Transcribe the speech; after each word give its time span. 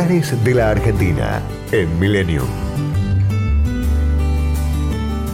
De 0.00 0.54
la 0.54 0.70
Argentina 0.70 1.42
en 1.72 2.00
Millennium. 2.00 2.46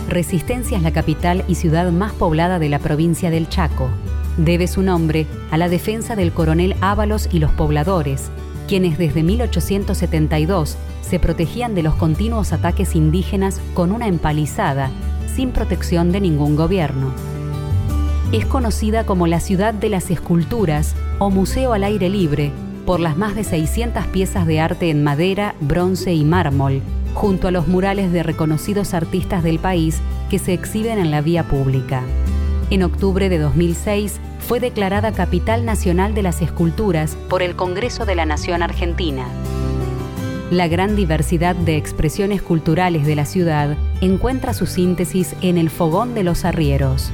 Resistencia 0.08 0.76
es 0.76 0.82
la 0.82 0.92
capital 0.92 1.44
y 1.46 1.54
ciudad 1.54 1.92
más 1.92 2.12
poblada 2.12 2.58
de 2.58 2.68
la 2.68 2.80
provincia 2.80 3.30
del 3.30 3.48
Chaco. 3.48 3.88
Debe 4.36 4.66
su 4.66 4.82
nombre 4.82 5.28
a 5.52 5.56
la 5.56 5.68
defensa 5.68 6.16
del 6.16 6.32
coronel 6.32 6.74
Ábalos 6.80 7.28
y 7.30 7.38
los 7.38 7.52
pobladores, 7.52 8.28
quienes 8.66 8.98
desde 8.98 9.22
1872 9.22 10.76
se 11.00 11.20
protegían 11.20 11.76
de 11.76 11.84
los 11.84 11.94
continuos 11.94 12.52
ataques 12.52 12.96
indígenas 12.96 13.60
con 13.72 13.92
una 13.92 14.08
empalizada, 14.08 14.90
sin 15.32 15.52
protección 15.52 16.10
de 16.10 16.20
ningún 16.20 16.56
gobierno. 16.56 17.12
Es 18.32 18.44
conocida 18.46 19.06
como 19.06 19.28
la 19.28 19.38
ciudad 19.38 19.74
de 19.74 19.90
las 19.90 20.10
esculturas 20.10 20.96
o 21.20 21.30
museo 21.30 21.72
al 21.72 21.84
aire 21.84 22.08
libre 22.08 22.50
por 22.86 23.00
las 23.00 23.18
más 23.18 23.34
de 23.34 23.44
600 23.44 24.06
piezas 24.06 24.46
de 24.46 24.60
arte 24.60 24.88
en 24.88 25.02
madera, 25.04 25.54
bronce 25.60 26.14
y 26.14 26.24
mármol 26.24 26.80
junto 27.16 27.48
a 27.48 27.50
los 27.50 27.66
murales 27.66 28.12
de 28.12 28.22
reconocidos 28.22 28.92
artistas 28.92 29.42
del 29.42 29.58
país 29.58 30.00
que 30.30 30.38
se 30.38 30.52
exhiben 30.52 30.98
en 30.98 31.10
la 31.10 31.22
vía 31.22 31.44
pública. 31.44 32.02
En 32.70 32.82
octubre 32.82 33.28
de 33.28 33.38
2006 33.38 34.20
fue 34.38 34.60
declarada 34.60 35.12
Capital 35.12 35.64
Nacional 35.64 36.14
de 36.14 36.22
las 36.22 36.42
Esculturas 36.42 37.16
por 37.28 37.42
el 37.42 37.56
Congreso 37.56 38.04
de 38.04 38.14
la 38.14 38.26
Nación 38.26 38.62
Argentina. 38.62 39.26
La 40.50 40.68
gran 40.68 40.94
diversidad 40.94 41.56
de 41.56 41.76
expresiones 41.76 42.42
culturales 42.42 43.06
de 43.06 43.16
la 43.16 43.24
ciudad 43.24 43.76
encuentra 44.00 44.52
su 44.52 44.66
síntesis 44.66 45.34
en 45.40 45.58
el 45.58 45.70
Fogón 45.70 46.14
de 46.14 46.22
los 46.22 46.44
Arrieros. 46.44 47.10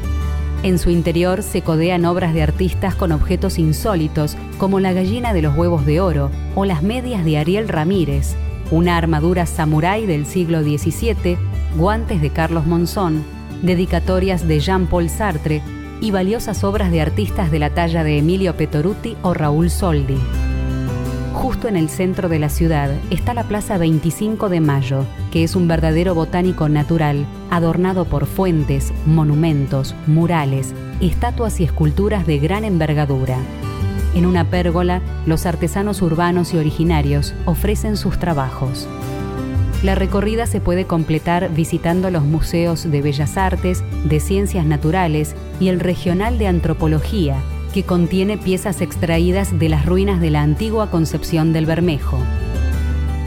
En 0.63 0.79
su 0.79 0.91
interior 0.91 1.43
se 1.43 1.63
codean 1.63 2.05
obras 2.05 2.35
de 2.35 2.43
artistas 2.43 2.95
con 2.95 3.11
objetos 3.11 3.59
insólitos 3.59 4.37
como 4.59 4.79
la 4.79 4.93
gallina 4.93 5.33
de 5.33 5.43
los 5.43 5.57
huevos 5.57 5.85
de 5.87 6.01
oro 6.01 6.31
o 6.55 6.65
las 6.65 6.85
medias 6.85 7.25
de 7.25 7.37
Ariel 7.37 7.69
Ramírez, 7.69 8.37
una 8.71 8.97
armadura 8.97 9.45
samurái 9.45 10.07
del 10.07 10.25
siglo 10.25 10.63
XVII, 10.63 11.37
guantes 11.77 12.23
de 12.23 12.31
Carlos 12.31 12.65
Monzón, 12.67 13.25
dedicatorias 13.63 14.47
de 14.47 14.61
Jean-Paul 14.61 15.09
Sartre 15.09 15.63
y 16.01 16.13
valiosas 16.13 16.63
obras 16.63 16.93
de 16.93 17.01
artistas 17.01 17.51
de 17.51 17.59
la 17.59 17.71
talla 17.71 18.05
de 18.05 18.19
Emilio 18.19 18.57
Petoruti 18.57 19.17
o 19.23 19.35
Raúl 19.35 19.69
Soldi. 19.69 20.19
Justo 21.33 21.67
en 21.67 21.77
el 21.77 21.89
centro 21.89 22.29
de 22.29 22.39
la 22.39 22.49
ciudad 22.49 22.91
está 23.11 23.35
la 23.35 23.45
Plaza 23.45 23.79
25 23.79 24.49
de 24.49 24.61
Mayo, 24.61 25.05
que 25.31 25.43
es 25.45 25.57
un 25.57 25.67
verdadero 25.67 26.15
botánico 26.15 26.69
natural, 26.69 27.27
adornado 27.51 28.05
por 28.05 28.27
fuentes, 28.27 28.93
monumentos, 29.07 29.95
murales, 30.07 30.75
estatuas 31.01 31.59
y 31.61 31.65
esculturas 31.65 32.27
de 32.27 32.39
gran 32.39 32.65
envergadura. 32.65 33.39
En 34.15 34.27
una 34.27 34.45
pérgola, 34.51 35.01
los 35.27 35.47
artesanos 35.47 36.03
urbanos 36.03 36.53
y 36.53 36.59
originarios 36.59 37.35
ofrecen 37.47 37.97
sus 37.97 38.19
trabajos. 38.19 38.87
La 39.83 39.95
recorrida 39.95 40.47
se 40.47 40.61
puede 40.61 40.85
completar 40.85 41.53
visitando 41.53 42.11
los 42.11 42.23
museos 42.23 42.89
de 42.89 43.03
Bellas 43.03 43.37
Artes, 43.37 43.83
de 44.05 44.21
Ciencias 44.21 44.67
Naturales 44.67 45.35
y 45.59 45.69
el 45.69 45.81
Regional 45.81 46.39
de 46.39 46.47
Antropología, 46.47 47.37
que 47.73 47.85
contiene 47.85 48.39
piezas 48.39 48.81
extraídas 48.81 49.59
de 49.59 49.69
las 49.69 49.87
ruinas 49.87 50.21
de 50.21 50.31
la 50.31 50.43
antigua 50.43 50.91
Concepción 50.91 51.53
del 51.53 51.67
Bermejo. 51.67 52.19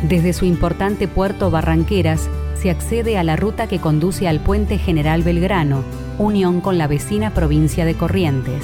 Desde 0.07 0.33
su 0.33 0.45
importante 0.45 1.07
puerto 1.07 1.49
Barranqueras 1.49 2.29
se 2.61 2.69
accede 2.69 3.17
a 3.17 3.23
la 3.23 3.35
ruta 3.35 3.67
que 3.67 3.79
conduce 3.79 4.27
al 4.27 4.39
Puente 4.39 4.77
General 4.77 5.23
Belgrano, 5.23 5.83
unión 6.17 6.61
con 6.61 6.77
la 6.77 6.88
vecina 6.88 7.33
provincia 7.33 7.85
de 7.85 7.95
Corrientes. 7.95 8.63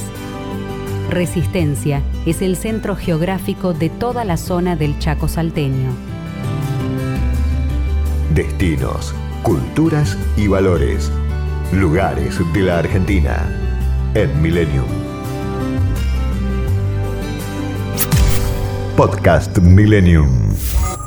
Resistencia 1.10 2.02
es 2.26 2.42
el 2.42 2.56
centro 2.56 2.96
geográfico 2.96 3.74
de 3.74 3.90
toda 3.90 4.24
la 4.24 4.38
zona 4.38 4.76
del 4.76 4.98
Chaco 5.00 5.28
salteño. 5.28 5.90
Destinos, 8.34 9.14
culturas 9.44 10.18
y 10.38 10.48
valores. 10.48 11.12
Lugares 11.74 12.40
de 12.54 12.62
la 12.62 12.80
Argentina 12.80 13.50
en 14.14 14.42
Millennium. 14.42 15.11
Podcast 19.02 19.58
Millennium. 19.58 21.01